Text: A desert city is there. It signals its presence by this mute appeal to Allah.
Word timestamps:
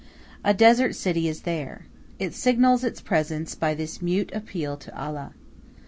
A 0.43 0.51
desert 0.51 0.95
city 0.95 1.27
is 1.27 1.41
there. 1.41 1.85
It 2.17 2.33
signals 2.33 2.83
its 2.83 3.01
presence 3.01 3.53
by 3.53 3.75
this 3.75 4.01
mute 4.01 4.31
appeal 4.33 4.75
to 4.77 4.99
Allah. 4.99 5.33